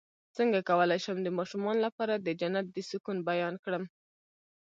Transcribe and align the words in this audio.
څنګه 0.37 0.59
کولی 0.69 0.99
شم 1.05 1.17
د 1.23 1.27
ماشومانو 1.37 1.81
لپاره 1.87 2.13
د 2.17 2.27
جنت 2.41 2.65
د 2.71 2.77
سکون 2.89 3.17
بیان 3.29 3.55
کړم 3.63 3.83